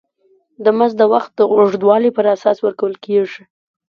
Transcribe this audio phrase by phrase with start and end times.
[0.63, 3.43] دا مزد د وخت د اوږدوالي پر اساس ورکول کېږي